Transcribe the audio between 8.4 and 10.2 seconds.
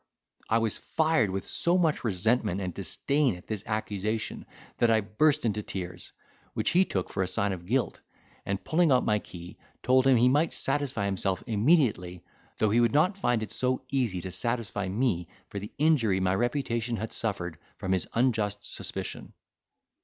and pulling out my key, told him